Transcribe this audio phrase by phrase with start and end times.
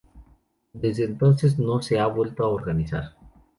[0.73, 3.15] Desde entonces no se ha vuelto a organizar.